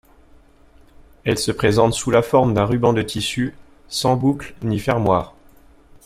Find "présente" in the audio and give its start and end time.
1.51-1.93